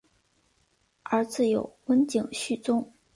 [1.03, 2.91] 儿子有温井续宗。